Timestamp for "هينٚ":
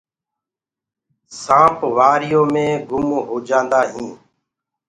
3.91-4.17